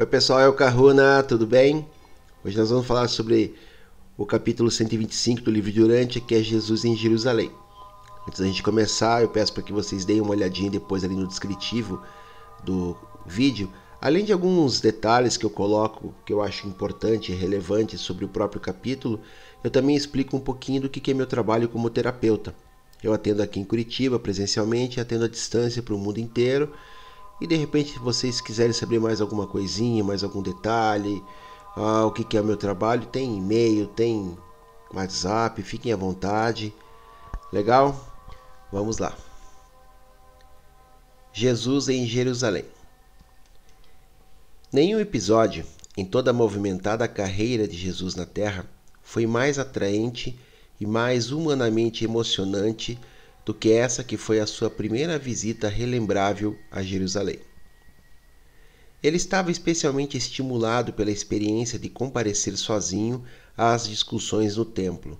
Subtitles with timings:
[0.00, 1.86] Oi pessoal, é o Caruna, tudo bem?
[2.42, 3.54] Hoje nós vamos falar sobre
[4.16, 7.50] o capítulo 125 do livro de Durante, que é Jesus em Jerusalém.
[8.26, 11.28] Antes da gente começar, eu peço para que vocês deem uma olhadinha depois ali no
[11.28, 12.02] descritivo
[12.64, 17.98] do vídeo, além de alguns detalhes que eu coloco que eu acho importante e relevante
[17.98, 19.20] sobre o próprio capítulo,
[19.62, 22.54] eu também explico um pouquinho do que é meu trabalho como terapeuta.
[23.02, 26.72] Eu atendo aqui em Curitiba presencialmente, atendo à distância para o mundo inteiro
[27.40, 31.22] e de repente, se vocês quiserem saber mais alguma coisinha, mais algum detalhe,
[31.74, 34.36] ah, o que, que é o meu trabalho, tem e-mail, tem
[34.92, 36.74] WhatsApp, fiquem à vontade.
[37.52, 37.98] Legal?
[38.70, 39.16] Vamos lá.
[41.32, 42.64] Jesus em Jerusalém.
[44.72, 45.64] Nenhum episódio
[45.96, 48.66] em toda a movimentada carreira de Jesus na Terra
[49.02, 50.38] foi mais atraente
[50.80, 52.98] e mais humanamente emocionante
[53.44, 57.40] do que essa que foi a sua primeira visita relembrável a Jerusalém.
[59.02, 63.24] Ele estava especialmente estimulado pela experiência de comparecer sozinho
[63.56, 65.18] às discussões no templo,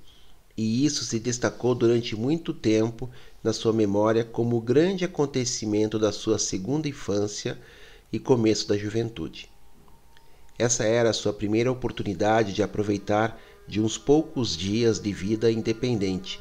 [0.57, 3.09] e isso se destacou durante muito tempo
[3.43, 7.59] na sua memória como o grande acontecimento da sua segunda infância
[8.13, 9.49] e começo da juventude.
[10.59, 16.39] Essa era a sua primeira oportunidade de aproveitar de uns poucos dias de vida independente,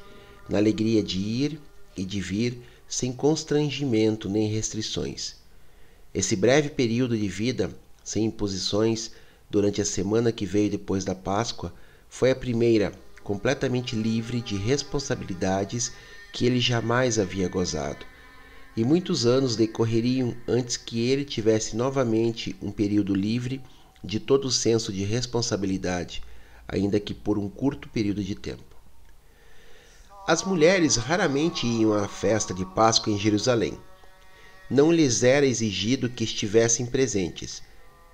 [0.50, 1.62] na alegria de ir
[1.95, 5.36] e de vir sem constrangimento nem restrições.
[6.14, 7.72] Esse breve período de vida,
[8.04, 9.12] sem imposições,
[9.50, 11.73] durante a semana que veio depois da Páscoa,
[12.09, 12.92] foi a primeira
[13.23, 15.92] completamente livre de responsabilidades
[16.34, 18.06] que ele jamais havia gozado.
[18.76, 23.62] E muitos anos decorreriam antes que ele tivesse novamente um período livre
[24.03, 26.24] de todo o senso de responsabilidade,
[26.68, 28.69] ainda que por um curto período de tempo.
[30.30, 33.80] As mulheres raramente iam à festa de Páscoa em Jerusalém.
[34.69, 37.63] Não lhes era exigido que estivessem presentes.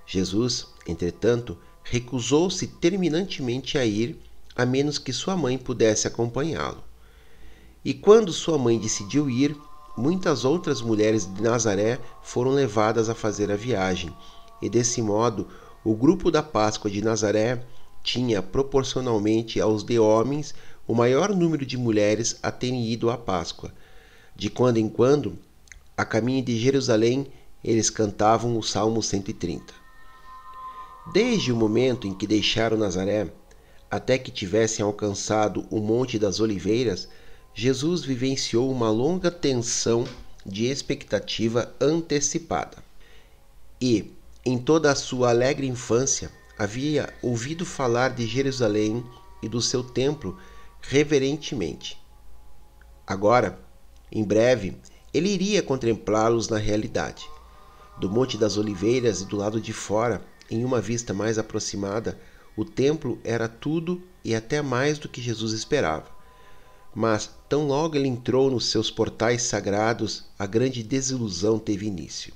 [0.08, 4.17] Jesus, entretanto, recusou-se terminantemente a ir,
[4.55, 6.81] a menos que sua mãe pudesse acompanhá-lo.
[7.83, 9.54] E quando sua mãe decidiu ir,
[9.98, 14.15] muitas outras mulheres de Nazaré foram levadas a fazer a viagem,
[14.61, 15.49] e desse modo
[15.83, 17.61] o grupo da Páscoa de Nazaré
[18.02, 20.55] tinha proporcionalmente aos de homens
[20.88, 23.72] o maior número de mulheres a terem ido à Páscoa.
[24.36, 25.38] De quando em quando,
[25.98, 27.28] a caminho de Jerusalém,
[27.64, 29.73] eles cantavam o Salmo 130.
[31.12, 33.32] Desde o momento em que deixaram Nazaré,
[33.90, 37.08] até que tivessem alcançado o Monte das Oliveiras,
[37.54, 40.06] Jesus vivenciou uma longa tensão
[40.46, 42.78] de expectativa antecipada.
[43.82, 44.12] E,
[44.46, 49.04] em toda a sua alegre infância, havia ouvido falar de Jerusalém
[49.42, 50.38] e do seu templo
[50.88, 52.00] reverentemente.
[53.08, 53.60] Agora,
[54.12, 54.78] em breve,
[55.14, 57.28] ele iria contemplá-los na realidade.
[57.98, 62.20] Do Monte das Oliveiras e do lado de fora, em uma vista mais aproximada,
[62.56, 66.08] o templo era tudo e até mais do que Jesus esperava.
[66.94, 72.34] Mas, tão logo ele entrou nos seus portais sagrados, a grande desilusão teve início.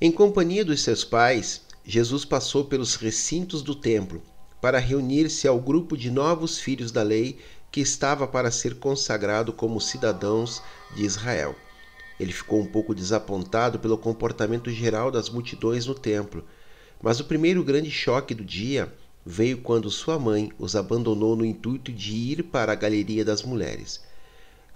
[0.00, 4.22] Em companhia dos seus pais, Jesus passou pelos recintos do templo
[4.60, 7.38] para reunir-se ao grupo de novos filhos da lei
[7.70, 10.62] que estava para ser consagrado como cidadãos
[10.94, 11.54] de Israel.
[12.18, 16.44] Ele ficou um pouco desapontado pelo comportamento geral das multidões no templo,
[17.02, 18.92] mas o primeiro grande choque do dia
[19.24, 24.00] veio quando sua mãe os abandonou no intuito de ir para a galeria das mulheres.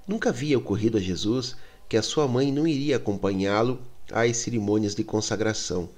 [0.07, 1.57] Nunca havia ocorrido a Jesus
[1.89, 3.81] que a sua mãe não iria acompanhá-lo
[4.13, 5.89] às cerimônias de consagração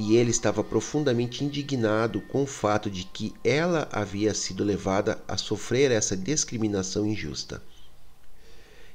[0.00, 5.36] e ele estava profundamente indignado com o fato de que ela havia sido levada a
[5.36, 7.60] sofrer essa discriminação injusta.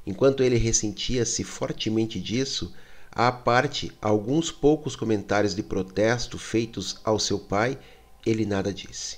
[0.08, 2.74] Enquanto ele ressentia-se fortemente disso,
[3.12, 7.78] à parte alguns poucos comentários de protesto feitos ao seu pai,
[8.26, 9.18] ele nada disse.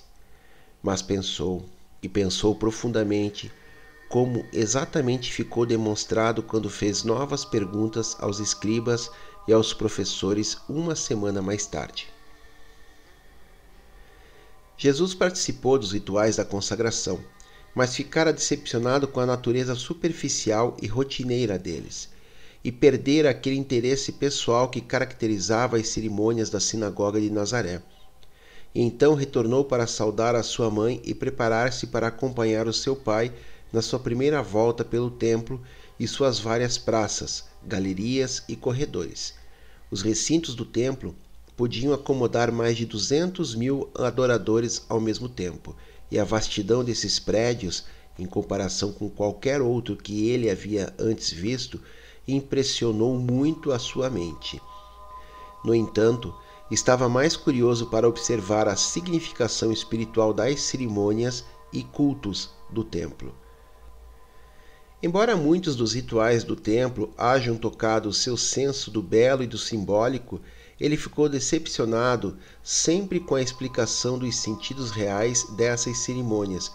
[0.82, 1.70] Mas pensou,
[2.02, 3.52] e pensou profundamente,
[4.10, 9.12] como exatamente ficou demonstrado quando fez novas perguntas aos escribas
[9.48, 12.08] e aos professores uma semana mais tarde.
[14.78, 17.20] Jesus participou dos rituais da consagração,
[17.74, 22.10] mas ficara decepcionado com a natureza superficial e rotineira deles,
[22.64, 27.82] e perdera aquele interesse pessoal que caracterizava as cerimônias da sinagoga de Nazaré.
[28.74, 33.32] E então retornou para saudar a sua mãe e preparar-se para acompanhar o seu pai
[33.72, 35.62] na sua primeira volta pelo templo
[36.00, 39.34] e suas várias praças, galerias e corredores.
[39.90, 41.16] Os recintos do templo
[41.56, 45.76] podiam acomodar mais de 200 mil adoradores ao mesmo tempo,
[46.12, 47.86] e a vastidão desses prédios,
[48.20, 51.80] em comparação com qualquer outro que ele havia antes visto,
[52.28, 54.62] impressionou muito a sua mente.
[55.64, 56.34] No entanto,
[56.70, 63.34] estava mais curioso para observar a significação espiritual das cerimônias e cultos do templo.
[65.06, 69.56] Embora muitos dos rituais do templo hajam tocado o seu senso do belo e do
[69.56, 70.42] simbólico,
[70.80, 76.72] ele ficou decepcionado sempre com a explicação dos sentidos reais dessas cerimônias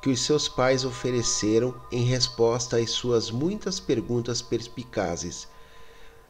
[0.00, 5.48] que os seus pais ofereceram em resposta às suas muitas perguntas perspicazes.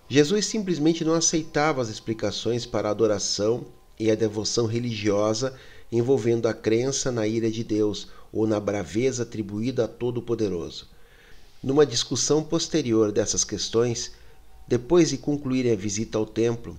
[0.09, 3.67] Jesus simplesmente não aceitava as explicações para a adoração
[4.01, 5.55] e a devoção religiosa
[5.93, 10.91] envolvendo a crença na ira de Deus ou na braveza atribuída a Todo-Poderoso.
[11.63, 14.13] Numa discussão posterior dessas questões,
[14.67, 16.77] depois de concluírem a visita ao templo,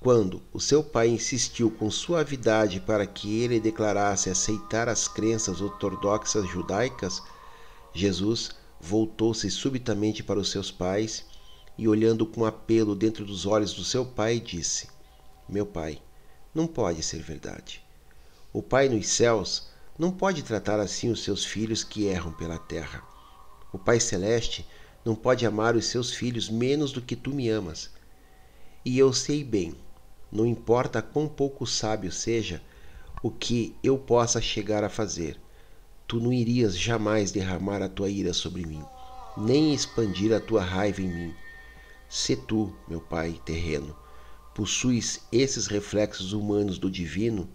[0.00, 6.46] quando o seu pai insistiu com suavidade para que ele declarasse aceitar as crenças ortodoxas
[6.48, 7.22] judaicas,
[7.92, 11.24] Jesus voltou-se subitamente para os seus pais
[11.76, 14.88] e, olhando com apelo dentro dos olhos do seu pai, disse:
[15.48, 16.02] Meu pai,
[16.54, 17.82] não pode ser verdade.
[18.52, 23.07] O Pai nos céus não pode tratar assim os seus filhos que erram pela terra.
[23.72, 24.66] O Pai celeste
[25.04, 27.90] não pode amar os seus filhos menos do que tu me amas.
[28.84, 29.74] E eu sei bem
[30.30, 32.62] não importa quão pouco sábio seja
[33.22, 35.40] o que eu possa chegar a fazer,
[36.06, 38.84] tu não irias jamais derramar a tua ira sobre mim,
[39.36, 41.34] nem expandir a tua raiva em mim.
[42.08, 43.96] Se tu, meu Pai terreno,
[44.54, 47.48] possuis esses reflexos humanos do divino,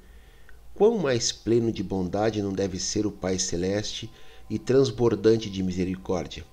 [0.74, 4.12] quão mais pleno de bondade não deve ser o Pai celeste
[4.50, 6.46] e transbordante de misericórdia?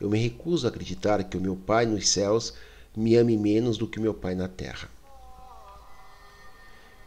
[0.00, 2.54] Eu me recuso a acreditar que o meu Pai nos céus
[2.96, 4.88] me ame menos do que o meu Pai na terra.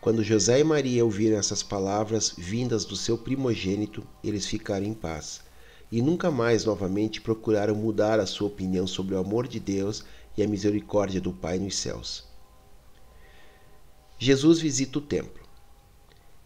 [0.01, 5.42] Quando José e Maria ouviram essas palavras vindas do seu primogênito, eles ficaram em paz
[5.92, 10.03] e nunca mais novamente procuraram mudar a sua opinião sobre o amor de Deus
[10.38, 12.24] e a misericórdia do Pai nos céus.
[14.18, 15.44] Jesus visita o templo.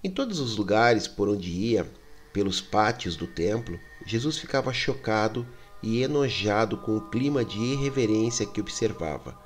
[0.04, 1.90] Em todos os lugares por onde ia,
[2.36, 5.48] pelos pátios do templo, Jesus ficava chocado
[5.82, 9.40] e enojado com o clima de irreverência que observava.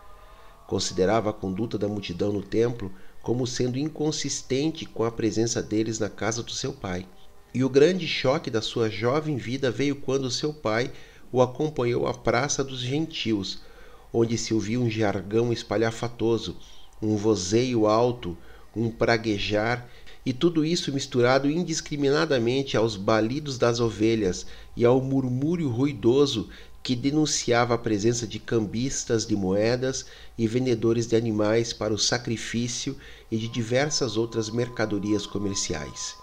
[0.66, 2.92] Considerava a conduta da multidão no templo
[3.22, 7.06] como sendo inconsistente com a presença deles na casa do seu pai.
[7.54, 10.92] E o grande choque da sua jovem vida veio quando seu pai
[11.32, 13.62] o acompanhou à Praça dos Gentios,
[14.12, 16.58] onde se ouvia um jargão espalhafatoso,
[17.00, 18.36] um vozeio alto,
[18.76, 19.88] um praguejar,
[20.26, 24.46] e tudo isso misturado indiscriminadamente aos balidos das ovelhas
[24.76, 26.50] e ao murmúrio ruidoso
[26.82, 30.06] que denunciava a presença de cambistas de moedas
[30.38, 32.98] e vendedores de animais para o sacrifício
[33.30, 36.16] e de diversas outras mercadorias comerciais.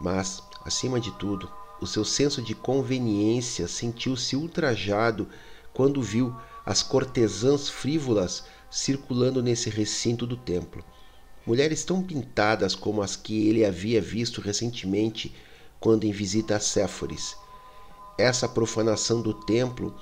[0.00, 5.28] Mas, acima de tudo, o seu senso de conveniência sentiu-se ultrajado
[5.72, 6.34] quando viu
[6.64, 10.84] as cortesãs frívolas circulando nesse recinto do templo.
[11.46, 15.34] Mulheres tão pintadas como as que ele havia visto recentemente
[15.78, 17.36] quando em visita a Séforis
[18.16, 19.94] essa profanação do templo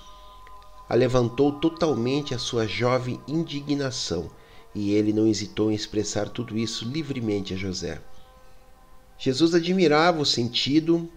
[0.88, 4.30] alevantou totalmente a sua jovem indignação
[4.74, 8.00] e ele não hesitou em expressar tudo isso livremente a José.
[9.18, 11.08] Jesus admirava o sentido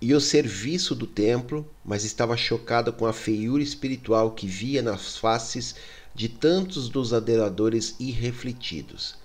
[0.00, 5.16] e o serviço do templo, mas estava chocado com a feiura espiritual que via nas
[5.16, 5.74] faces
[6.14, 9.16] de tantos dos adoradores irrefletidos.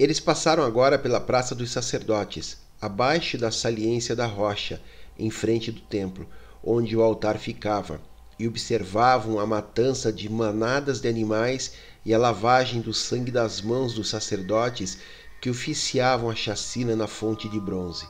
[0.00, 4.80] Eles passaram agora pela Praça dos Sacerdotes, abaixo da saliência da rocha,
[5.18, 6.26] em frente do templo,
[6.64, 8.00] onde o altar ficava,
[8.38, 13.92] e observavam a matança de manadas de animais e a lavagem do sangue das mãos
[13.92, 14.96] dos sacerdotes
[15.38, 18.08] que oficiavam a chacina na fonte de bronze.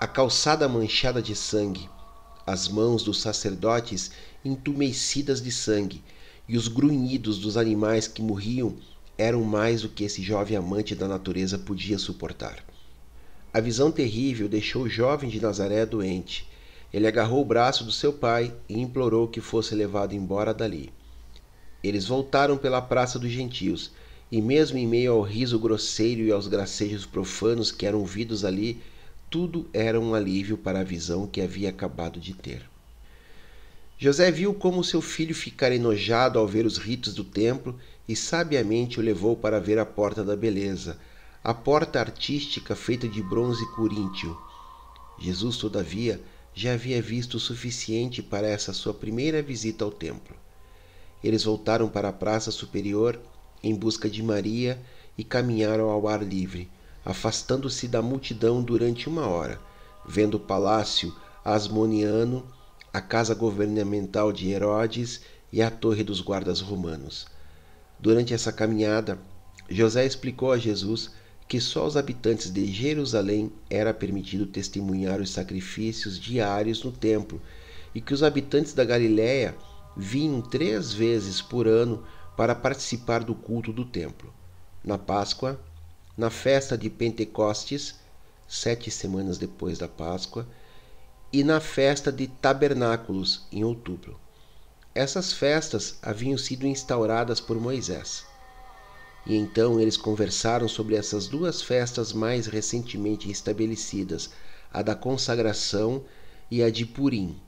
[0.00, 1.90] A calçada manchada de sangue,
[2.46, 6.02] as mãos dos sacerdotes entumecidas de sangue
[6.48, 8.78] e os grunhidos dos animais que morriam
[9.22, 12.64] eram mais do que esse jovem amante da natureza podia suportar.
[13.54, 16.50] A visão terrível deixou o jovem de Nazaré doente.
[16.92, 20.92] Ele agarrou o braço do seu pai e implorou que fosse levado embora dali.
[21.84, 23.92] Eles voltaram pela praça dos gentios,
[24.30, 28.80] e mesmo em meio ao riso grosseiro e aos gracejos profanos que eram ouvidos ali,
[29.30, 32.71] tudo era um alívio para a visão que havia acabado de ter.
[34.02, 37.78] José viu como seu filho ficara enojado ao ver os ritos do templo
[38.08, 40.98] e sabiamente o levou para ver a porta da beleza,
[41.44, 44.36] a porta artística feita de bronze coríntio.
[45.20, 46.20] Jesus, todavia,
[46.52, 50.34] já havia visto o suficiente para essa sua primeira visita ao templo.
[51.22, 53.20] Eles voltaram para a praça superior
[53.62, 54.82] em busca de Maria
[55.16, 56.68] e caminharam ao ar livre,
[57.04, 59.60] afastando-se da multidão durante uma hora,
[60.04, 62.44] vendo o palácio asmoniano,
[62.92, 65.22] a casa governamental de Herodes
[65.52, 67.26] e a torre dos guardas romanos.
[67.98, 69.18] Durante essa caminhada,
[69.68, 71.10] José explicou a Jesus
[71.48, 77.40] que só aos habitantes de Jerusalém era permitido testemunhar os sacrifícios diários no templo
[77.94, 79.54] e que os habitantes da Galiléia
[79.96, 82.02] vinham três vezes por ano
[82.36, 84.32] para participar do culto do templo.
[84.82, 85.60] Na Páscoa,
[86.16, 87.96] na festa de Pentecostes,
[88.48, 90.46] sete semanas depois da Páscoa,
[91.32, 94.20] e na festa de Tabernáculos, em outubro.
[94.94, 98.26] Essas festas haviam sido instauradas por Moisés.
[99.24, 104.30] E então eles conversaram sobre essas duas festas mais recentemente estabelecidas,
[104.70, 106.04] a da consagração
[106.50, 107.40] e a de Purim.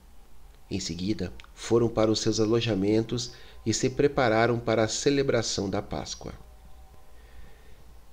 [0.71, 3.33] Em seguida, foram para os seus alojamentos
[3.67, 6.33] e se prepararam para a celebração da Páscoa.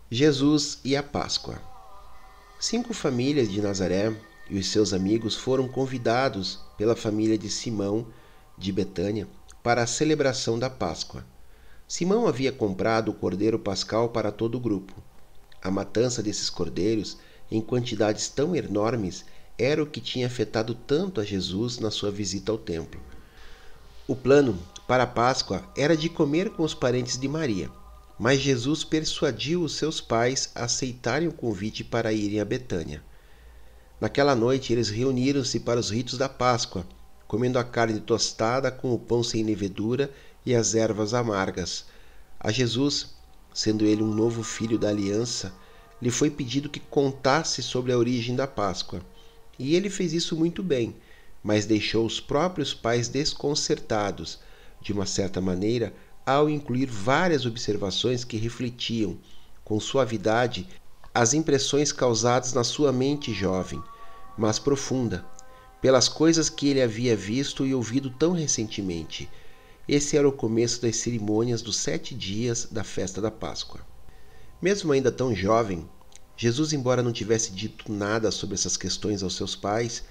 [0.10, 1.62] Jesus e a Páscoa.
[2.60, 4.14] Cinco famílias de Nazaré
[4.52, 8.06] e os seus amigos foram convidados pela família de Simão
[8.58, 9.26] de Betânia
[9.64, 11.26] para a celebração da Páscoa.
[11.88, 14.94] Simão havia comprado o cordeiro pascal para todo o grupo.
[15.64, 17.18] A matança desses cordeiros,
[17.50, 19.24] em quantidades tão enormes,
[19.58, 23.00] era o que tinha afetado tanto a Jesus na sua visita ao templo.
[24.06, 27.70] O plano para a Páscoa era de comer com os parentes de Maria,
[28.20, 33.02] mas Jesus persuadiu os seus pais a aceitarem o convite para irem a Betânia.
[34.02, 36.88] Naquela noite eles reuniram-se para os ritos da Páscoa,
[37.28, 40.12] comendo a carne tostada com o pão sem levedura
[40.44, 41.86] e as ervas amargas.
[42.40, 43.14] A Jesus,
[43.54, 45.54] sendo ele um novo filho da aliança,
[46.02, 49.04] lhe foi pedido que contasse sobre a origem da Páscoa.
[49.60, 50.96] E ele fez isso muito bem,
[51.44, 54.40] mas deixou os próprios pais desconcertados,
[54.82, 55.94] de uma certa maneira,
[56.26, 59.16] ao incluir várias observações que refletiam,
[59.64, 60.68] com suavidade,
[61.14, 63.84] as impressões causadas na sua mente jovem,
[64.38, 65.26] mas profunda,
[65.82, 69.30] pelas coisas que ele havia visto e ouvido tão recentemente.
[69.88, 73.82] Esse era o começo das cerimônias dos sete dias da festa da Páscoa.
[74.62, 75.90] Mesmo ainda tão jovem,
[76.38, 80.04] Jesus, embora não tivesse dito nada sobre essas questões aos seus pais,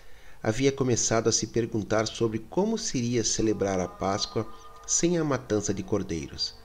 [0.42, 4.47] havia começado a se perguntar sobre como seria celebrar a Páscoa
[4.87, 6.60] sem a matança de cordeiros.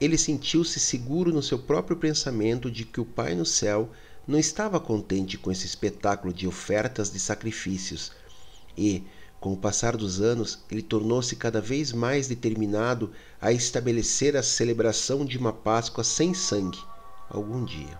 [0.00, 3.90] Ele sentiu-se seguro no seu próprio pensamento de que o Pai no céu
[4.26, 8.12] não estava contente com esse espetáculo de ofertas de sacrifícios
[8.76, 9.02] e,
[9.40, 15.24] com o passar dos anos, ele tornou-se cada vez mais determinado a estabelecer a celebração
[15.24, 16.78] de uma Páscoa sem sangue,
[17.28, 17.98] algum dia.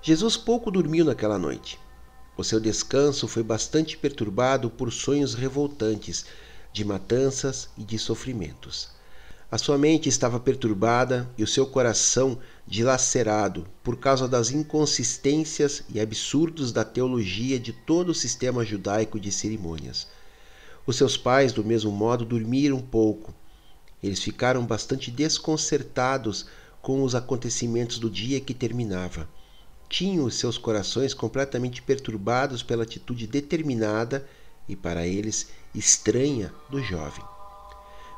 [0.00, 1.78] Jesus pouco dormiu naquela noite.
[2.36, 6.24] O seu descanso foi bastante perturbado por sonhos revoltantes
[6.72, 8.90] de matanças e de sofrimentos.
[9.52, 16.00] A sua mente estava perturbada e o seu coração dilacerado por causa das inconsistências e
[16.00, 20.08] absurdos da teologia de todo o sistema judaico de cerimônias.
[20.86, 23.34] Os seus pais, do mesmo modo, dormiram pouco.
[24.02, 26.46] Eles ficaram bastante desconcertados
[26.80, 29.28] com os acontecimentos do dia que terminava.
[29.86, 34.26] Tinham os seus corações completamente perturbados pela atitude determinada
[34.66, 37.31] e, para eles, estranha do jovem.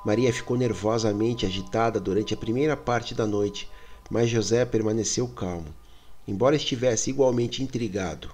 [0.04, 3.70] Maria ficou nervosamente agitada durante a primeira parte da noite,
[4.11, 5.75] mas José permaneceu calmo,
[6.28, 8.30] embora estivesse igualmente intrigado.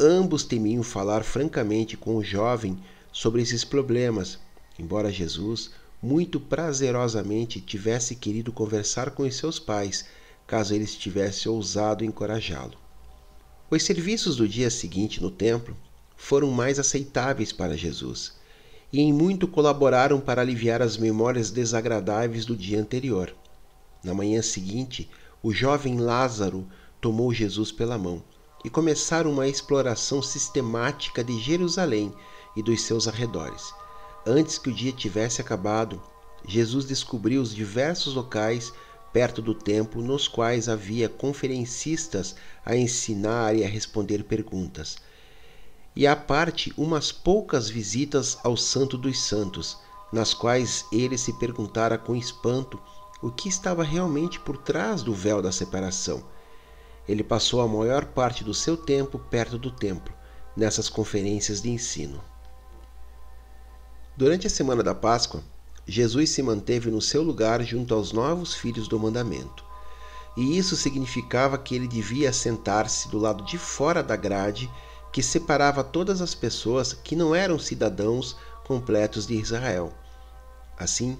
[0.00, 4.38] Ambos temiam falar francamente com o jovem sobre esses problemas,
[4.78, 10.06] embora Jesus muito prazerosamente tivesse querido conversar com os seus pais,
[10.46, 12.78] caso eles tivessem ousado encorajá-lo.
[13.70, 15.76] Os serviços do dia seguinte no templo
[16.16, 18.40] foram mais aceitáveis para Jesus
[18.92, 23.34] e em muito colaboraram para aliviar as memórias desagradáveis do dia anterior.
[24.04, 25.08] Na manhã seguinte,
[25.42, 26.68] o jovem Lázaro
[27.00, 28.22] tomou Jesus pela mão
[28.62, 32.12] e começaram uma exploração sistemática de Jerusalém
[32.54, 33.72] e dos seus arredores.
[34.26, 36.00] Antes que o dia tivesse acabado,
[36.46, 38.72] Jesus descobriu os diversos locais
[39.12, 42.34] perto do templo nos quais havia conferencistas
[42.64, 44.98] a ensinar e a responder perguntas
[45.94, 49.78] e à parte umas poucas visitas ao Santo dos Santos,
[50.12, 52.78] nas quais ele se perguntara com espanto
[53.22, 56.24] o que estava realmente por trás do véu da separação.
[57.08, 60.12] Ele passou a maior parte do seu tempo perto do templo,
[60.56, 62.22] nessas conferências de ensino.
[64.16, 65.42] Durante a semana da Páscoa,
[65.86, 69.64] Jesus se manteve no seu lugar junto aos novos filhos do mandamento.
[70.36, 74.70] E isso significava que ele devia sentar-se do lado de fora da grade
[75.12, 79.92] que separava todas as pessoas que não eram cidadãos completos de Israel.
[80.78, 81.18] Assim,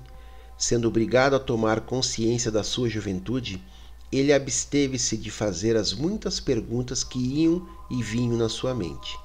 [0.57, 3.63] sendo obrigado a tomar consciência da sua juventude,
[4.11, 9.19] ele absteve-se de fazer as muitas perguntas que iam e vinham na sua mente.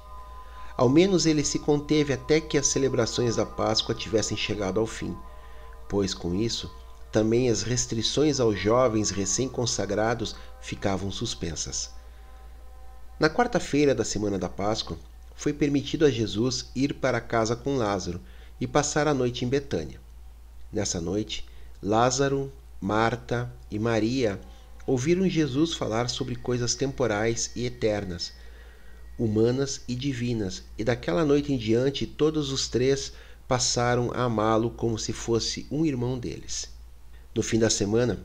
[0.76, 5.16] Ao menos ele se conteve até que as celebrações da Páscoa tivessem chegado ao fim,
[5.88, 6.70] pois com isso
[7.10, 11.90] também as restrições aos jovens recém-consagrados ficavam suspensas.
[13.18, 14.96] Na quarta-feira da semana da Páscoa,
[15.34, 18.20] foi permitido a Jesus ir para casa com Lázaro
[18.60, 20.00] e passar a noite em Betânia.
[20.72, 21.44] Nessa noite,
[21.82, 24.40] Lázaro, Marta e Maria
[24.86, 28.32] ouviram Jesus falar sobre coisas temporais e eternas,
[29.18, 33.12] humanas e divinas, e daquela noite em diante todos os três
[33.48, 36.70] passaram a amá-lo como se fosse um irmão deles.
[37.34, 38.22] No fim da semana,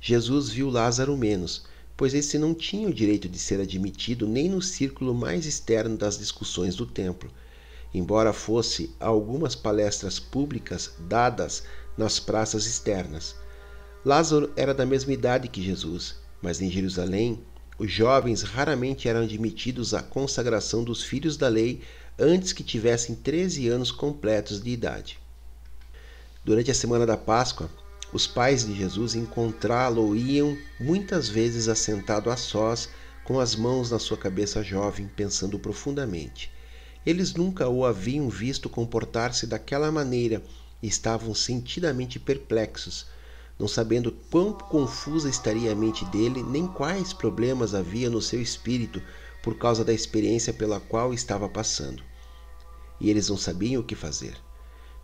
[0.00, 1.64] Jesus viu Lázaro menos,
[1.96, 6.18] pois esse não tinha o direito de ser admitido nem no círculo mais externo das
[6.18, 7.30] discussões do templo,
[7.94, 11.62] embora fosse a algumas palestras públicas dadas
[11.96, 13.34] nas praças externas.
[14.04, 17.40] Lázaro era da mesma idade que Jesus, mas em Jerusalém,
[17.78, 21.80] os jovens raramente eram admitidos à consagração dos filhos da lei
[22.18, 25.18] antes que tivessem 13 anos completos de idade.
[26.44, 27.68] Durante a semana da Páscoa,
[28.12, 32.88] os pais de Jesus encontrá-lo iam muitas vezes assentado a sós,
[33.24, 36.52] com as mãos na sua cabeça jovem, pensando profundamente.
[37.04, 40.42] Eles nunca o haviam visto comportar-se daquela maneira
[40.82, 43.06] e estavam sentidamente perplexos,
[43.58, 49.02] não sabendo quão confusa estaria a mente dele, nem quais problemas havia no seu espírito
[49.42, 52.02] por causa da experiência pela qual estava passando.
[53.00, 54.36] E eles não sabiam o que fazer.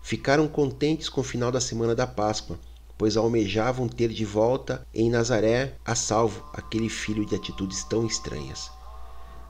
[0.03, 2.59] Ficaram contentes com o final da semana da Páscoa,
[3.03, 8.71] pois almejavam ter de volta em Nazaré a salvo aquele filho de atitudes tão estranhas.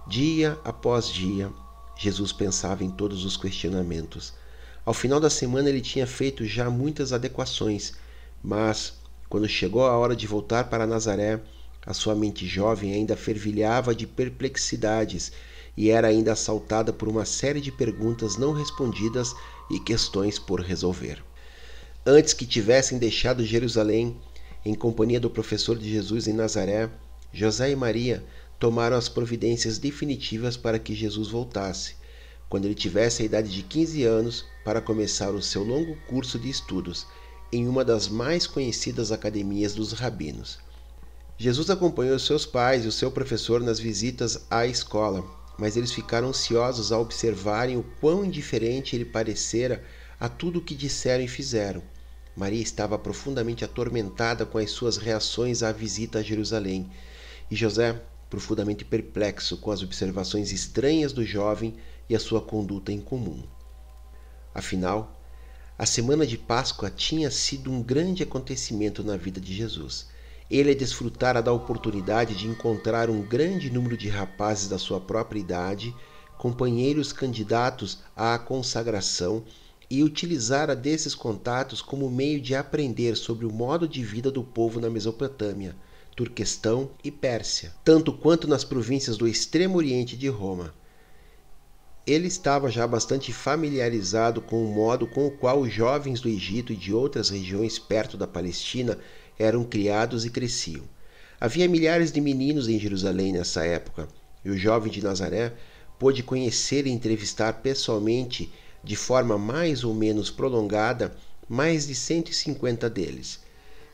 [0.08, 1.52] Dia após dia,
[1.94, 4.32] Jesus pensava em todos os questionamentos.
[4.86, 7.92] Ao final da semana ele tinha feito já muitas adequações
[8.42, 8.94] mas,
[9.28, 11.38] quando chegou a hora de voltar para Nazaré,
[11.84, 15.30] a sua mente jovem ainda fervilhava de perplexidades
[15.76, 19.34] e era ainda assaltada por uma série de perguntas não respondidas
[19.70, 21.22] e questões por resolver.
[22.04, 24.20] Antes que tivessem deixado Jerusalém,
[24.64, 26.90] em companhia do professor de Jesus em Nazaré,
[27.32, 28.24] José e Maria
[28.58, 31.94] tomaram as providências definitivas para que Jesus voltasse,
[32.48, 36.50] quando ele tivesse a idade de 15 anos, para começar o seu longo curso de
[36.50, 37.06] estudos
[37.52, 40.58] em uma das mais conhecidas academias dos rabinos.
[41.38, 45.24] Jesus acompanhou seus pais e o seu professor nas visitas à escola,
[45.56, 49.84] mas eles ficaram ansiosos ao observarem o quão indiferente ele parecera
[50.18, 51.91] a tudo o que disseram e fizeram.
[52.36, 56.90] Maria estava profundamente atormentada com as suas reações à visita a Jerusalém,
[57.50, 61.76] e José, profundamente perplexo com as observações estranhas do jovem
[62.08, 63.42] e a sua conduta incomum.
[64.54, 65.20] Afinal,
[65.78, 70.06] a semana de Páscoa tinha sido um grande acontecimento na vida de Jesus.
[70.50, 75.94] Ele desfrutara da oportunidade de encontrar um grande número de rapazes da sua própria idade,
[76.38, 79.44] companheiros candidatos à consagração,
[79.92, 84.80] e utilizara desses contatos como meio de aprender sobre o modo de vida do povo
[84.80, 85.76] na Mesopotâmia,
[86.16, 90.72] Turquestão e Pérsia, tanto quanto nas províncias do extremo oriente de Roma.
[92.06, 96.72] Ele estava já bastante familiarizado com o modo com o qual os jovens do Egito
[96.72, 98.98] e de outras regiões perto da Palestina
[99.38, 100.84] eram criados e cresciam.
[101.38, 104.08] Havia milhares de meninos em Jerusalém nessa época,
[104.42, 105.52] e o jovem de Nazaré
[105.98, 108.50] pôde conhecer e entrevistar pessoalmente,
[108.82, 111.16] de forma mais ou menos prolongada,
[111.48, 113.40] mais de 150 deles.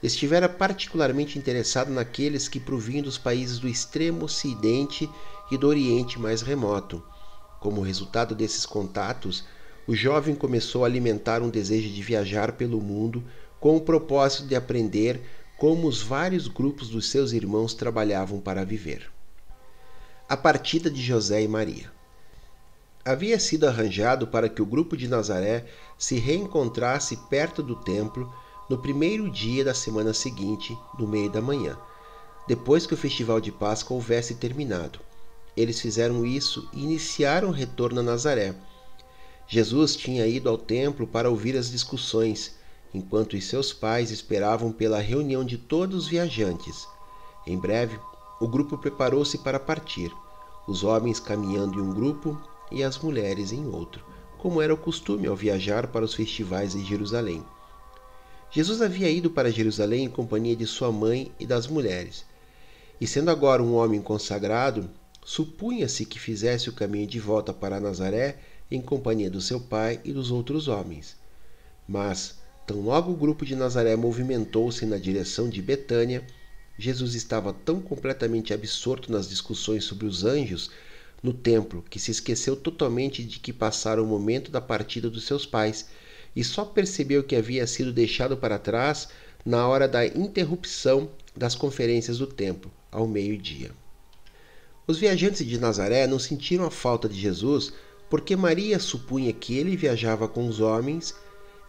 [0.03, 5.09] Estivera particularmente interessado naqueles que provinham dos países do extremo ocidente
[5.51, 7.03] e do oriente mais remoto
[7.61, 9.45] como resultado desses contatos,
[9.87, 13.25] o jovem começou a alimentar um desejo de viajar pelo mundo
[13.59, 15.21] com o propósito de aprender
[15.57, 19.11] como os vários grupos dos seus irmãos trabalhavam para viver.
[20.29, 21.91] A partida de José e Maria.
[23.05, 28.33] Havia sido arranjado para que o grupo de Nazaré se reencontrasse perto do templo
[28.69, 31.79] no primeiro dia da semana seguinte, no meio da manhã,
[32.47, 35.01] depois que o festival de Páscoa houvesse terminado.
[35.57, 38.55] Eles fizeram isso e iniciaram o retorno a Nazaré.
[39.47, 42.57] Jesus tinha ido ao templo para ouvir as discussões,
[42.93, 46.87] enquanto os seus pais esperavam pela reunião de todos os viajantes.
[47.47, 47.99] Em breve,
[48.41, 50.15] o grupo preparou-se para partir,
[50.67, 52.39] os homens caminhando em um grupo
[52.71, 54.05] e as mulheres em outro,
[54.39, 57.45] como era o costume ao viajar para os festivais em Jerusalém.
[58.51, 62.25] Jesus havia ido para Jerusalém em companhia de sua mãe e das mulheres.
[63.01, 64.89] E sendo agora um homem consagrado,
[65.25, 68.39] supunha-se que fizesse o caminho de volta para Nazaré
[68.71, 71.17] em companhia do seu pai e dos outros homens.
[71.87, 76.25] Mas, tão logo o grupo de Nazaré movimentou-se na direção de Betânia,
[76.79, 80.71] Jesus estava tão completamente absorto nas discussões sobre os anjos
[81.23, 85.45] no templo que se esqueceu totalmente de que passara o momento da partida dos seus
[85.45, 85.89] pais
[86.35, 89.09] e só percebeu que havia sido deixado para trás
[89.45, 93.71] na hora da interrupção das conferências do templo, ao meio-dia.
[94.87, 97.73] Os viajantes de Nazaré não sentiram a falta de Jesus
[98.09, 101.15] porque Maria supunha que ele viajava com os homens,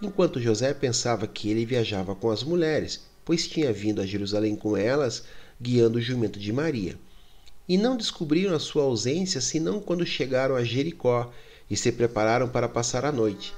[0.02, 4.78] enquanto José pensava que ele viajava com as mulheres, pois tinha vindo a Jerusalém com
[4.78, 5.24] elas,
[5.62, 6.98] guiando o jumento de Maria.
[7.70, 11.32] E não descobriram a sua ausência senão quando chegaram a Jericó
[11.70, 13.54] e se prepararam para passar a noite.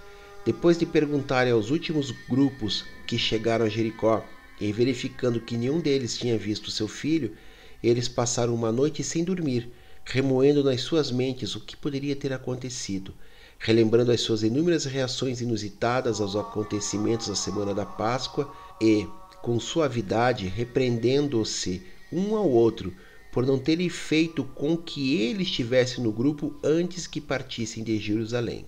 [0.46, 4.22] Depois de perguntarem aos últimos grupos que chegaram a Jericó
[4.60, 7.38] e verificando que nenhum deles tinha visto seu filho,
[7.82, 9.72] eles passaram uma noite sem dormir,
[10.04, 13.14] remoendo nas suas mentes o que poderia ter acontecido,
[13.58, 19.08] relembrando as suas inúmeras reações inusitadas aos acontecimentos da semana da Páscoa e,
[19.42, 22.94] com suavidade, repreendendo-se um ao outro
[23.32, 28.66] por não terem feito com que ele estivesse no grupo antes que partissem de Jerusalém.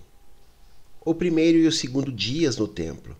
[1.04, 3.14] O primeiro e o segundo dias no templo.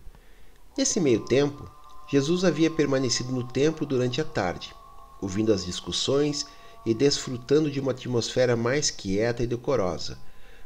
[0.75, 1.69] Nesse meio tempo,
[2.09, 4.73] Jesus havia permanecido no templo durante a tarde,
[5.21, 6.45] ouvindo as discussões
[6.85, 10.17] e desfrutando de uma atmosfera mais quieta e decorosa,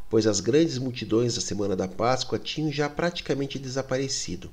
[0.09, 4.49] pois as grandes multidões da semana da Páscoa tinham já praticamente desaparecido.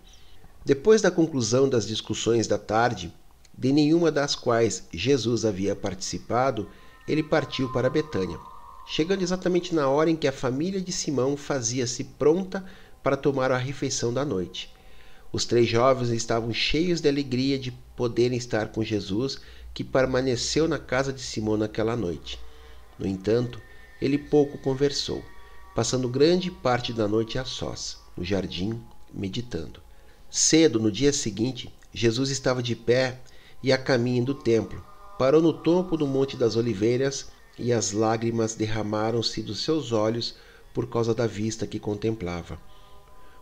[0.64, 3.12] Depois da conclusão das discussões da tarde,
[3.56, 6.68] de nenhuma das quais Jesus havia participado,
[7.08, 8.38] ele partiu para Betânia,
[8.86, 12.64] chegando exatamente na hora em que a família de Simão fazia-se pronta
[13.02, 14.74] para tomar a refeição da noite.
[15.32, 19.38] Os três jovens estavam cheios de alegria de poderem estar com Jesus,
[19.72, 22.38] que permaneceu na casa de Simão naquela noite.
[22.98, 23.60] No entanto,
[24.00, 25.22] ele pouco conversou,
[25.74, 28.80] passando grande parte da noite a sós, no jardim,
[29.12, 29.80] meditando.
[30.30, 33.20] Cedo, no dia seguinte, Jesus estava de pé
[33.62, 34.84] e a caminho do templo.
[35.18, 40.34] Parou no topo do Monte das Oliveiras e as lágrimas derramaram-se dos seus olhos
[40.74, 42.60] por causa da vista que contemplava.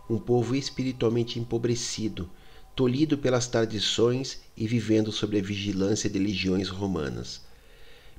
[0.09, 2.31] Um povo espiritualmente empobrecido,
[2.77, 7.41] tolhido pelas tradições e vivendo sob a vigilância de legiões romanas.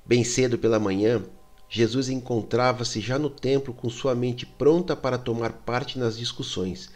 [0.05, 1.23] Bem cedo pela manhã,
[1.69, 6.89] Jesus encontrava-se já no templo com sua mente pronta para tomar parte nas discussões.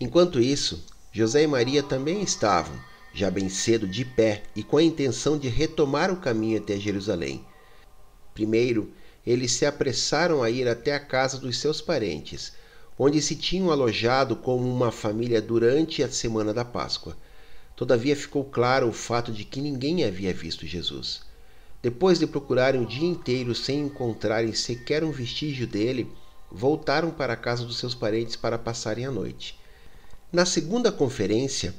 [0.00, 2.76] Enquanto isso, José e Maria também estavam,
[3.18, 7.44] já bem cedo, de pé e com a intenção de retomar o caminho até Jerusalém.
[8.32, 8.92] Primeiro,
[9.26, 12.52] eles se apressaram a ir até a casa dos seus parentes,
[12.96, 17.16] onde se tinham alojado como uma família durante a semana da Páscoa.
[17.74, 21.20] Todavia ficou claro o fato de que ninguém havia visto Jesus.
[21.82, 26.08] Depois de procurarem o dia inteiro sem encontrarem sequer um vestígio dele,
[26.50, 29.58] voltaram para a casa dos seus parentes para passarem a noite.
[30.32, 31.74] Na segunda conferência,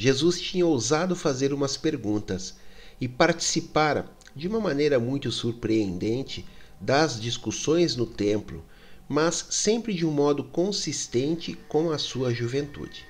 [0.00, 2.54] Jesus tinha ousado fazer umas perguntas
[3.00, 6.46] e participara, de uma maneira muito surpreendente,
[6.80, 8.64] das discussões no templo,
[9.08, 13.04] mas sempre de um modo consistente com a sua juventude.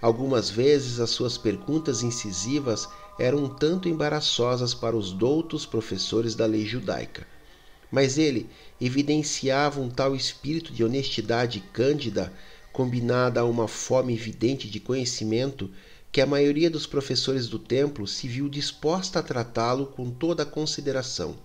[0.00, 6.46] Algumas vezes as suas perguntas incisivas eram um tanto embaraçosas para os doutos professores da
[6.46, 7.26] lei judaica,
[7.90, 8.48] mas ele
[8.80, 12.32] evidenciava um tal espírito de honestidade cândida
[12.72, 15.70] combinada a uma fome evidente de conhecimento,
[16.10, 20.46] que a maioria dos professores do templo se viu disposta a tratá-lo com toda a
[20.46, 21.36] consideração.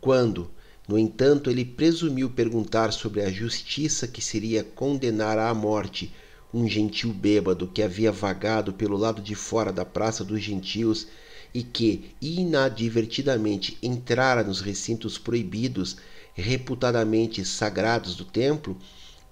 [0.00, 0.50] Quando,
[0.86, 6.12] no entanto, ele presumiu perguntar sobre a justiça que seria condenar à morte
[6.52, 11.06] um gentil bêbado que havia vagado pelo lado de fora da Praça dos Gentios
[11.52, 15.96] e que inadvertidamente entrara nos recintos proibidos,
[16.34, 18.78] reputadamente sagrados do templo,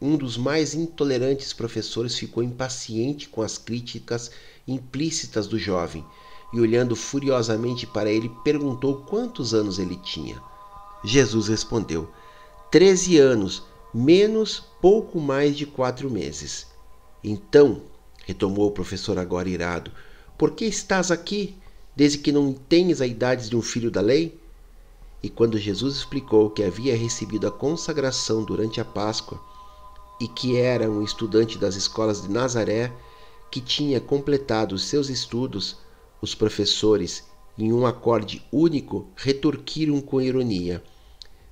[0.01, 4.31] um dos mais intolerantes professores ficou impaciente com as críticas
[4.69, 6.05] implícitas do jovem
[6.53, 10.41] e, olhando furiosamente para ele, perguntou quantos anos ele tinha.
[11.05, 12.09] Jesus respondeu:
[12.71, 16.67] Treze anos, menos pouco mais de quatro meses.
[17.25, 17.83] Então,
[18.27, 19.91] retomou o professor agora irado,
[20.37, 21.57] por que estás aqui,
[21.95, 24.39] desde que não tens a idade de um filho da lei?
[25.23, 29.41] E quando Jesus explicou que havia recebido a consagração durante a Páscoa,
[30.21, 32.93] e que era um estudante das escolas de Nazaré,
[33.51, 35.77] que tinha completado os seus estudos,
[36.21, 37.25] os professores,
[37.59, 40.83] em um acorde único, retorquiram com ironia: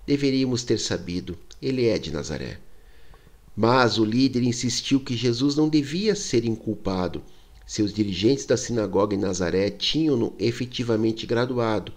[0.06, 2.58] Deveríamos ter sabido, ele é de Nazaré.
[3.56, 7.22] Mas o líder insistiu que Jesus não devia ser inculpado.
[7.66, 11.92] Seus dirigentes da sinagoga em Nazaré tinham-no efetivamente graduado,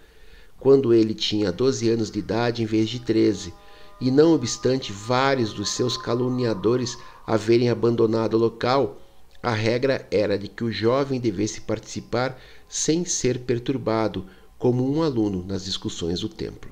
[0.60, 3.54] quando ele tinha 12 anos de idade em vez de 13
[4.00, 9.02] e não obstante vários dos seus caluniadores haverem abandonado o local,
[9.42, 14.26] a regra era de que o jovem devesse participar sem ser perturbado,
[14.58, 16.72] como um aluno nas discussões do templo.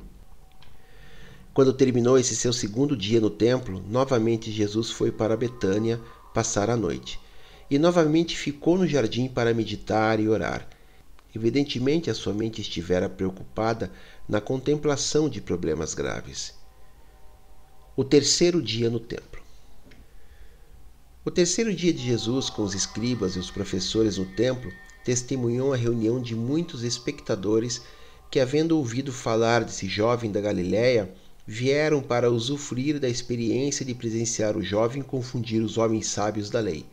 [1.53, 6.01] Quando terminou esse seu segundo dia no templo, novamente Jesus foi para Betânia
[6.33, 7.19] passar a noite.
[7.69, 10.67] e novamente ficou no jardim para meditar e orar.
[11.35, 13.91] Evidentemente, a sua mente estivera preocupada
[14.29, 16.53] na contemplação de problemas graves.
[17.97, 19.41] O terceiro dia no templo.
[21.23, 24.69] O terceiro dia de Jesus com os escribas e os professores no templo
[25.05, 27.81] testemunhou a reunião de muitos espectadores
[28.29, 31.09] que, havendo ouvido falar desse jovem da Galiléia,
[31.47, 36.85] vieram para usufruir da experiência de presenciar o jovem confundir os homens sábios da lei.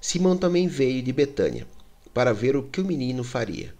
[0.00, 1.66] Simão também veio de Betânia
[2.14, 3.74] para ver o que o menino faria.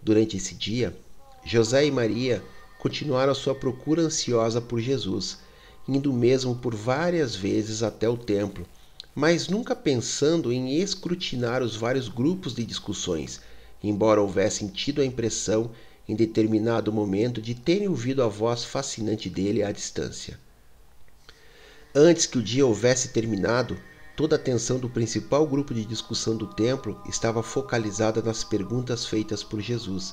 [0.00, 0.96] Durante esse dia,
[1.44, 2.40] José e Maria
[2.78, 5.38] continuaram a sua procura ansiosa por Jesus,
[5.88, 8.66] indo mesmo por várias vezes até o templo,
[9.14, 13.40] mas nunca pensando em escrutinar os vários grupos de discussões,
[13.82, 15.70] embora houvessem tido a impressão
[16.06, 20.38] em determinado momento de terem ouvido a voz fascinante dele à distância.
[21.94, 23.78] Antes que o dia houvesse terminado,
[24.16, 29.42] toda a atenção do principal grupo de discussão do templo estava focalizada nas perguntas feitas
[29.42, 30.12] por Jesus.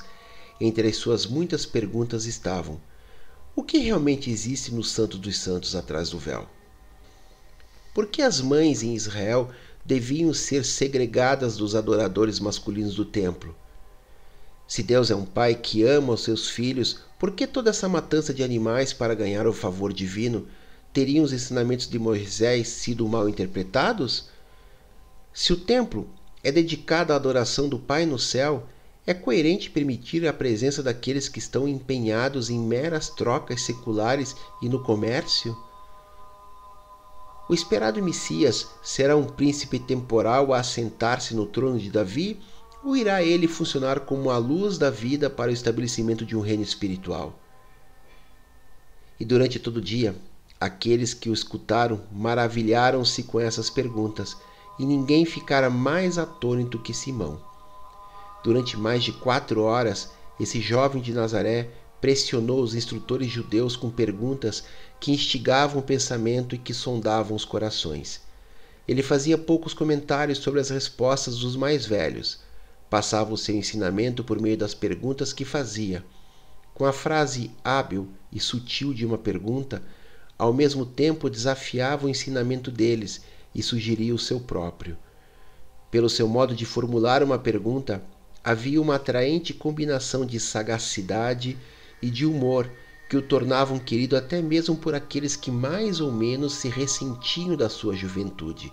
[0.59, 2.79] Entre as suas muitas perguntas estavam:
[3.55, 6.45] O que realmente existe no Santo dos Santos atrás do véu?
[7.93, 9.49] Por que as mães em Israel
[9.85, 13.55] deviam ser segregadas dos adoradores masculinos do templo?
[14.67, 18.33] Se Deus é um pai que ama os seus filhos, por que toda essa matança
[18.33, 20.45] de animais para ganhar o favor divino?
[20.91, 24.27] Teriam os ensinamentos de Moisés sido mal interpretados?
[25.33, 26.09] Se o templo
[26.43, 28.67] é dedicado à adoração do Pai no céu,
[29.07, 34.81] é coerente permitir a presença daqueles que estão empenhados em meras trocas seculares e no
[34.81, 35.55] comércio?
[37.47, 42.39] O esperado Messias será um príncipe temporal a assentar-se no trono de Davi
[42.83, 46.63] ou irá ele funcionar como a luz da vida para o estabelecimento de um reino
[46.63, 47.37] espiritual?
[49.19, 50.15] E durante todo o dia,
[50.59, 54.35] aqueles que o escutaram maravilharam-se com essas perguntas,
[54.79, 57.41] e ninguém ficara mais atônito que Simão.
[58.45, 61.67] Durante mais de quatro horas, esse jovem de Nazaré
[61.99, 64.63] pressionou os instrutores judeus com perguntas
[64.99, 68.21] que instigavam o pensamento e que sondavam os corações.
[68.87, 72.39] Ele fazia poucos comentários sobre as respostas dos mais velhos,
[72.87, 76.05] Passava o seu ensinamento por meio das perguntas que fazia.
[76.75, 79.81] Com a frase hábil e sutil de uma pergunta,
[80.37, 83.23] ao mesmo tempo desafiava o ensinamento deles
[83.55, 84.95] e sugeria o seu próprio.
[85.89, 88.03] Pelo seu modo de formular uma pergunta,
[88.45, 91.57] havia uma atraente combinação de sagacidade
[91.99, 92.69] e de humor
[93.09, 97.67] que o tornavam querido até mesmo por aqueles que mais ou menos se ressentiam da
[97.69, 98.71] sua juventude.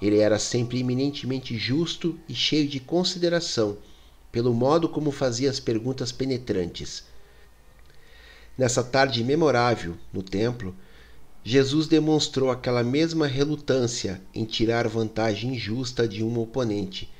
[0.00, 3.76] Ele era sempre eminentemente justo e cheio de consideração,
[4.32, 7.04] pelo modo como fazia as perguntas penetrantes.
[8.56, 10.74] Nessa tarde memorável, no templo,
[11.44, 17.10] Jesus demonstrou aquela mesma relutância em tirar vantagem injusta de um oponente,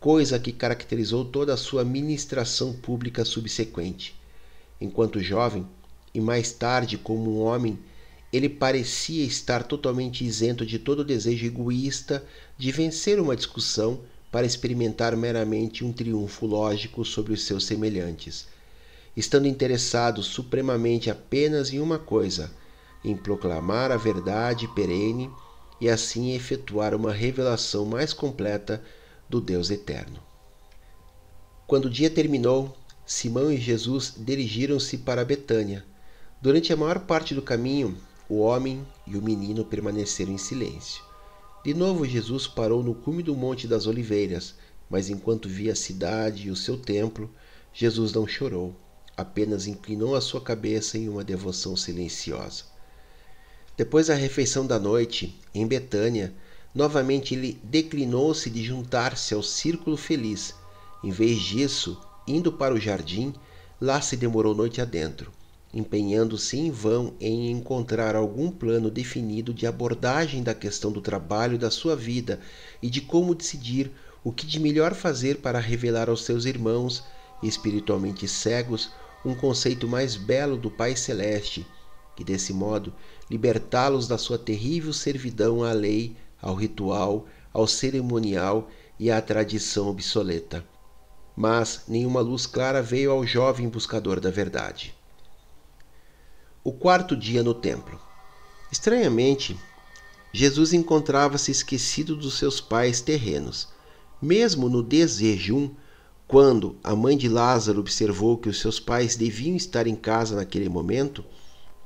[0.00, 4.18] coisa que caracterizou toda a sua ministração pública subsequente.
[4.80, 5.66] Enquanto jovem,
[6.14, 7.78] e mais tarde como um homem
[8.32, 12.24] ele parecia estar totalmente isento de todo desejo egoísta
[12.56, 18.46] de vencer uma discussão para experimentar meramente um triunfo lógico sobre os seus semelhantes,
[19.16, 22.50] estando interessado supremamente apenas em uma coisa,
[23.04, 25.28] em proclamar a verdade perene
[25.80, 28.82] e assim efetuar uma revelação mais completa
[29.30, 30.20] do Deus eterno.
[31.64, 35.84] Quando o dia terminou, Simão e Jesus dirigiram-se para Betânia.
[36.42, 37.96] Durante a maior parte do caminho,
[38.28, 41.04] o homem e o menino permaneceram em silêncio.
[41.64, 44.56] De novo, Jesus parou no cume do Monte das Oliveiras,
[44.88, 47.30] mas enquanto via a cidade e o seu templo,
[47.72, 48.74] Jesus não chorou,
[49.16, 52.64] apenas inclinou a sua cabeça em uma devoção silenciosa.
[53.76, 56.34] Depois da refeição da noite, em Betânia,
[56.74, 60.54] novamente ele declinou-se de juntar-se ao círculo feliz.
[61.02, 63.34] Em vez disso, indo para o jardim,
[63.80, 65.32] lá se demorou noite adentro
[65.72, 71.70] empenhando-se em vão em encontrar algum plano definido de abordagem da questão do trabalho da
[71.70, 72.40] sua vida
[72.82, 73.90] e de como decidir
[74.24, 77.04] o que de melhor fazer para revelar aos seus irmãos,
[77.42, 78.90] espiritualmente cegos,
[79.24, 81.64] um conceito mais belo do Pai Celeste,
[82.18, 82.92] e desse modo
[83.30, 90.64] libertá-los da sua terrível servidão à lei, ao ritual, ao cerimonial e à tradição obsoleta.
[91.36, 94.94] Mas nenhuma luz clara veio ao jovem buscador da verdade
[96.62, 97.98] o quarto dia no templo.
[98.70, 99.56] Estranhamente,
[100.30, 103.68] Jesus encontrava-se esquecido dos seus pais terrenos.
[104.20, 105.70] Mesmo no desjejum,
[106.28, 110.68] quando a mãe de Lázaro observou que os seus pais deviam estar em casa naquele
[110.68, 111.24] momento,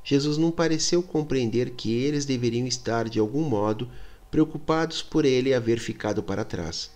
[0.02, 3.88] Jesus não pareceu compreender que eles deveriam estar de algum modo
[4.34, 6.90] preocupados por ele haver ficado para trás.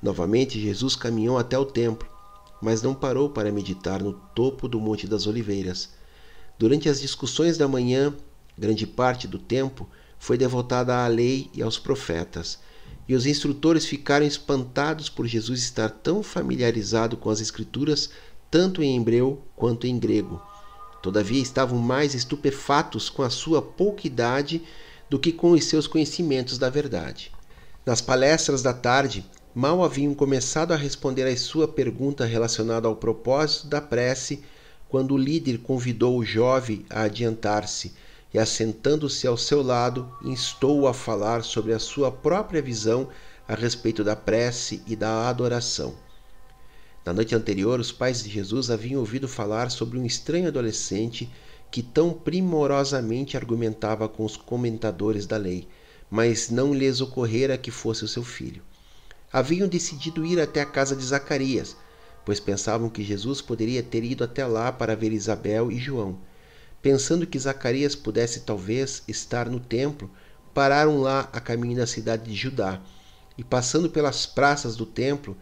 [0.00, 2.08] Novamente, Jesus caminhou até o templo,
[2.62, 5.88] mas não parou para meditar no topo do Monte das Oliveiras.
[6.56, 8.14] Durante as discussões da manhã,
[8.56, 9.88] grande parte do tempo
[10.20, 12.60] foi devotada à lei e aos profetas,
[13.08, 18.10] e os instrutores ficaram espantados por Jesus estar tão familiarizado com as Escrituras,
[18.48, 20.40] tanto em hebreu quanto em grego.
[21.02, 24.62] Todavia, estavam mais estupefatos com a sua pouca idade
[25.12, 27.30] do que com os seus conhecimentos da verdade.
[27.84, 29.22] Nas palestras da tarde,
[29.54, 34.42] mal haviam começado a responder à sua pergunta relacionada ao propósito da prece,
[34.88, 37.92] quando o líder convidou o jovem a adiantar-se
[38.32, 43.06] e, assentando-se ao seu lado, instou-o a falar sobre a sua própria visão
[43.46, 45.94] a respeito da prece e da adoração.
[47.04, 51.30] Na noite anterior, os pais de Jesus haviam ouvido falar sobre um estranho adolescente
[51.72, 55.66] que tão primorosamente argumentava com os comentadores da lei,
[56.08, 58.62] mas não lhes ocorrera que fosse o seu filho
[59.32, 61.74] haviam decidido ir até a casa de Zacarias,
[62.24, 66.18] pois pensavam que Jesus poderia ter ido até lá para ver Isabel e João.
[66.82, 70.10] Pensando que Zacarias pudesse talvez estar no templo,
[70.52, 72.80] pararam lá a caminho da cidade de Judá.
[73.38, 75.36] E passando pelas praças do templo,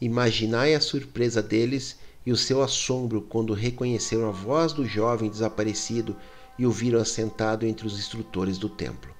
[0.00, 1.97] imaginai a surpresa deles
[2.28, 6.14] e o seu assombro quando reconheceram a voz do jovem desaparecido
[6.58, 9.10] e o viram assentado entre os instrutores do templo.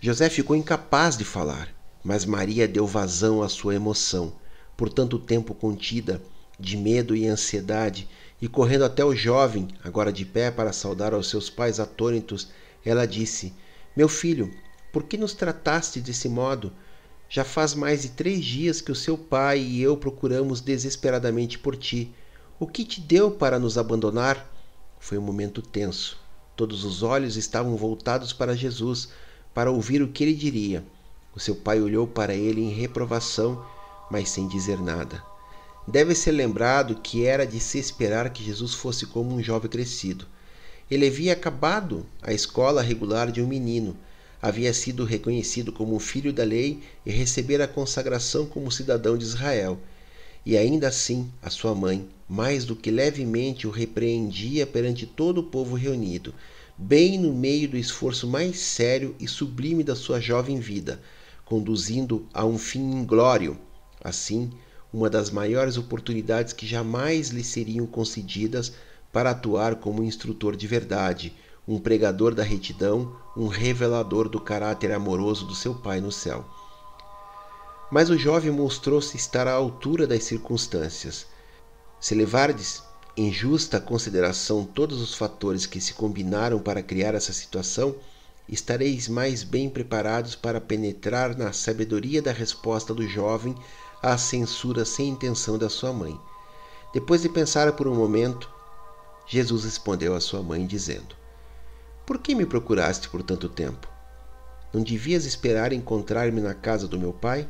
[0.00, 4.34] José ficou incapaz de falar mas Maria deu vazão à sua emoção,
[4.76, 6.22] por tanto tempo contida,
[6.60, 8.06] de medo e ansiedade,
[8.42, 12.48] e correndo até o jovem, agora de pé para saudar aos seus pais atônitos,
[12.84, 13.54] ela disse:
[13.96, 14.50] Meu filho,
[14.92, 16.70] por que nos trataste desse modo?
[17.34, 21.74] Já faz mais de três dias que o seu pai e eu procuramos desesperadamente por
[21.74, 22.14] ti.
[22.60, 24.48] O que te deu para nos abandonar?
[25.00, 26.16] Foi um momento tenso.
[26.54, 29.08] Todos os olhos estavam voltados para Jesus,
[29.52, 30.84] para ouvir o que ele diria.
[31.34, 33.66] O seu pai olhou para ele em reprovação,
[34.08, 35.20] mas sem dizer nada.
[35.88, 40.24] Deve ser lembrado que era de se esperar que Jesus fosse como um jovem crescido.
[40.88, 43.96] Ele havia acabado a escola regular de um menino,
[44.44, 49.78] havia sido reconhecido como filho da lei e recebera a consagração como cidadão de Israel.
[50.44, 55.44] E ainda assim, a sua mãe, mais do que levemente, o repreendia perante todo o
[55.44, 56.34] povo reunido,
[56.76, 61.00] bem no meio do esforço mais sério e sublime da sua jovem vida,
[61.46, 63.56] conduzindo a um fim inglório.
[64.02, 64.50] Assim,
[64.92, 68.74] uma das maiores oportunidades que jamais lhe seriam concedidas
[69.10, 71.32] para atuar como instrutor de verdade,
[71.66, 76.44] um pregador da retidão, um revelador do caráter amoroso do seu Pai no céu.
[77.90, 81.26] Mas o jovem mostrou-se estar à altura das circunstâncias.
[81.98, 82.82] Se levardes
[83.16, 87.94] em justa consideração todos os fatores que se combinaram para criar essa situação,
[88.48, 93.54] estareis mais bem preparados para penetrar na sabedoria da resposta do jovem
[94.02, 96.18] à censura sem intenção da sua mãe.
[96.92, 98.50] Depois de pensar por um momento,
[99.26, 101.23] Jesus respondeu à sua mãe, dizendo:
[102.06, 103.88] Por que me procuraste por tanto tempo?
[104.72, 107.48] Não devias esperar encontrar-me na casa do meu pai,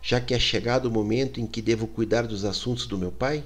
[0.00, 3.44] já que é chegado o momento em que devo cuidar dos assuntos do meu pai?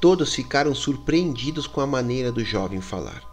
[0.00, 3.30] Todos ficaram surpreendidos com a maneira do jovem falar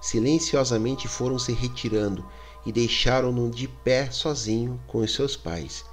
[0.00, 2.24] silenciosamente foram se retirando
[2.64, 5.84] e deixaram-no de pé sozinho com os seus pais.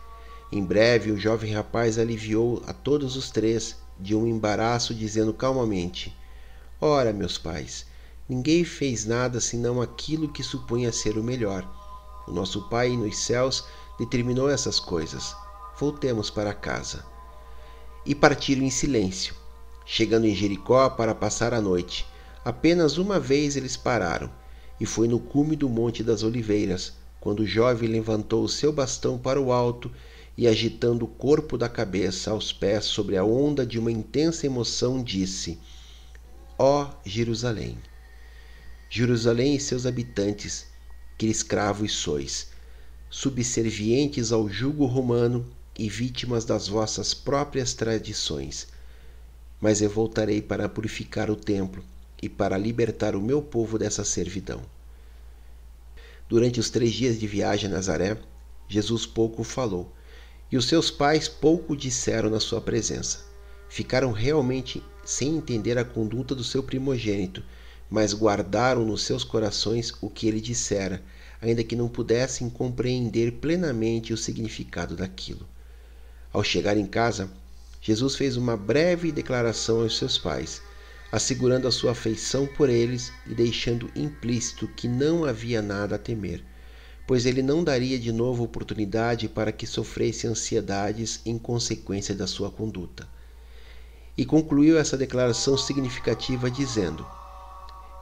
[0.51, 6.15] Em breve, o jovem rapaz aliviou a todos os três de um embaraço, dizendo calmamente:
[6.79, 7.85] Ora, meus pais,
[8.27, 11.67] ninguém fez nada senão aquilo que supunha ser o melhor.
[12.27, 13.65] O nosso Pai nos céus
[13.99, 15.35] determinou essas coisas.
[15.79, 17.05] Voltemos para casa.
[18.05, 19.35] E partiram em silêncio,
[19.85, 22.05] chegando em Jericó para passar a noite.
[22.43, 24.29] Apenas uma vez eles pararam,
[24.79, 29.17] e foi no cume do Monte das Oliveiras, quando o jovem levantou o seu bastão
[29.17, 29.91] para o alto
[30.38, 35.03] e, agitando o corpo da cabeça aos pés sobre a onda de uma intensa emoção,
[35.03, 35.59] disse:
[36.57, 37.77] Ó oh, Jerusalém!
[38.89, 40.67] Jerusalém e seus habitantes,
[41.17, 42.47] que escravos sois,
[43.09, 45.45] subservientes ao jugo romano
[45.78, 48.68] e vítimas das vossas próprias tradições.
[49.59, 51.84] Mas eu voltarei para purificar o templo
[52.22, 54.62] e para libertar o meu povo dessa servidão.
[56.28, 58.18] Durante os três dias de viagem a Nazaré,
[58.68, 59.93] Jesus pouco falou,
[60.51, 63.26] e os seus pais pouco disseram na sua presença.
[63.70, 67.43] Ficaram realmente sem entender a conduta do seu primogênito,
[67.89, 71.01] mas guardaram nos seus corações o que ele dissera,
[71.41, 75.47] ainda que não pudessem compreender plenamente o significado daquilo.
[76.33, 77.29] Ao chegar em casa,
[77.81, 80.61] Jesus fez uma breve declaração aos seus pais
[81.15, 86.43] assegurando a sua afeição por eles e deixando implícito que não havia nada a temer,
[87.07, 92.51] pois ele não daria de novo oportunidade para que sofresse ansiedades em consequência da sua
[92.51, 93.07] conduta.
[94.17, 97.05] E concluiu essa declaração significativa dizendo: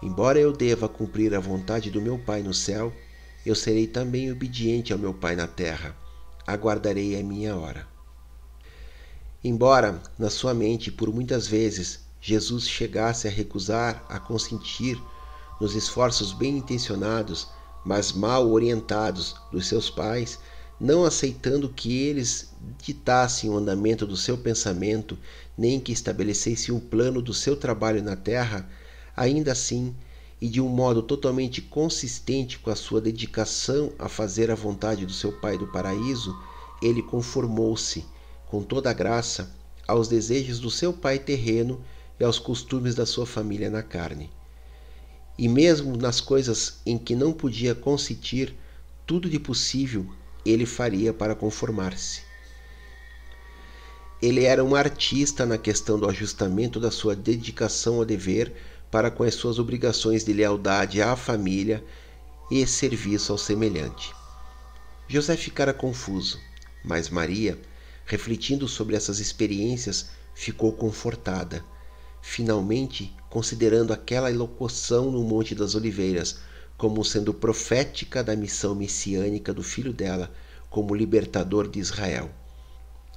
[0.04, 2.94] Embora eu deva cumprir a vontade do meu Pai no céu,
[3.46, 5.96] eu serei também obediente ao meu Pai na terra.
[6.46, 7.88] Aguardarei a minha hora.
[9.44, 15.02] Embora, na sua mente, por muitas vezes, Jesus chegasse a recusar a consentir
[15.60, 17.48] nos esforços bem intencionados
[17.84, 20.40] mas mal orientados dos seus pais,
[20.80, 25.18] não aceitando que eles ditassem o andamento do seu pensamento,
[25.58, 28.70] nem que estabelecessem um plano do seu trabalho na terra,
[29.16, 29.96] ainda assim,
[30.42, 35.14] e de um modo totalmente consistente com a sua dedicação a fazer a vontade do
[35.14, 36.36] seu Pai do paraíso,
[36.82, 38.06] ele conformou-se,
[38.48, 39.56] com toda a graça,
[39.88, 41.82] aos desejos do seu pai terreno
[42.20, 44.30] e aos costumes da sua família na carne
[45.38, 48.56] e mesmo nas coisas em que não podia consentir,
[49.06, 50.06] tudo de possível
[50.46, 52.22] ele faria para conformar-se.
[54.22, 58.54] Ele era um artista na questão do ajustamento da sua dedicação ao dever
[58.94, 61.84] para com as suas obrigações de lealdade à família
[62.52, 64.14] e serviço ao semelhante.
[65.08, 66.40] José ficara confuso,
[66.86, 67.60] mas Maria,
[68.06, 71.66] refletindo sobre essas experiências, ficou confortada
[72.22, 76.38] finalmente considerando aquela elocução no Monte das Oliveiras
[76.78, 80.32] como sendo profética da missão messiânica do filho dela
[80.70, 82.30] como libertador de Israel.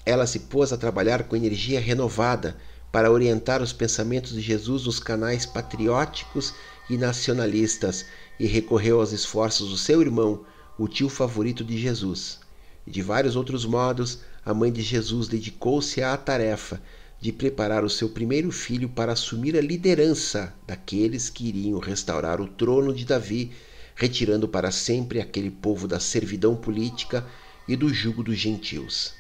[0.07, 2.57] Ela se pôs a trabalhar com energia renovada
[2.97, 6.55] para orientar os pensamentos de Jesus nos canais patrióticos
[6.89, 8.07] e nacionalistas
[8.41, 10.47] e recorreu aos esforços do seu irmão,
[10.79, 12.41] o tio favorito de Jesus.
[12.87, 16.81] De vários outros modos, a mãe de Jesus dedicou-se à tarefa
[17.21, 22.49] de preparar o seu primeiro filho para assumir a liderança daqueles que iriam restaurar o
[22.49, 23.53] trono de Davi,
[23.95, 27.27] retirando para sempre aquele povo da servidão política
[27.69, 29.13] e do jugo dos gentios.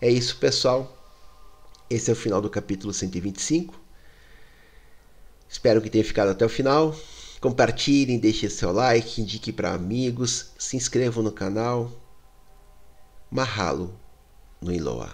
[0.00, 0.97] É isso, pessoal.
[1.90, 3.74] Esse é o final do capítulo 125.
[5.48, 6.94] Espero que tenha ficado até o final.
[7.40, 11.90] Compartilhem, deixem seu like, indique para amigos, se inscrevam no canal.
[13.30, 13.98] Mahalo
[14.60, 15.06] no Iloa.